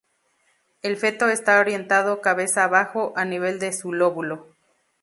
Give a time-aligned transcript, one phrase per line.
[0.81, 4.47] El feto está orientado cabeza abajo, a nivel de su lóbulo.